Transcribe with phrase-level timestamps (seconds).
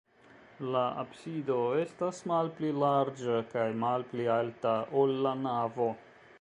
[0.75, 5.91] La absido estas malpli larĝa kaj malpli alta, ol la navo.